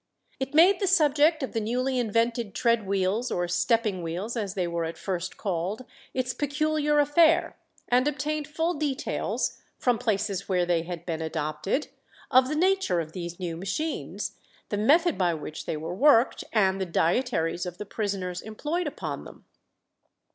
It 0.39 0.55
made 0.55 0.79
the 0.79 0.87
subject 0.87 1.43
of 1.43 1.51
the 1.53 1.59
newly 1.61 1.99
invented 1.99 2.55
tread 2.55 2.87
wheels, 2.87 3.29
or 3.29 3.47
stepping 3.47 4.01
wheels, 4.01 4.35
as 4.35 4.55
they 4.55 4.67
were 4.67 4.83
at 4.83 4.97
first 4.97 5.37
called, 5.37 5.85
its 6.11 6.33
peculiar 6.33 6.97
affair, 6.97 7.55
and 7.87 8.07
obtained 8.07 8.47
full 8.47 8.73
details, 8.73 9.59
from 9.77 9.99
places 9.99 10.49
where 10.49 10.65
they 10.65 10.81
had 10.81 11.05
been 11.05 11.21
adopted, 11.21 11.89
of 12.31 12.47
the 12.49 12.55
nature 12.55 12.99
of 12.99 13.11
these 13.11 13.39
new 13.39 13.55
machines, 13.55 14.39
the 14.69 14.77
method 14.77 15.19
by 15.19 15.35
which 15.35 15.67
they 15.67 15.77
were 15.77 15.93
worked, 15.93 16.43
and 16.51 16.81
the 16.81 16.87
dietaries 16.87 17.67
of 17.67 17.77
the 17.77 17.85
prisoners 17.85 18.41
employed 18.41 18.87
upon 18.87 19.23
them. 19.23 19.45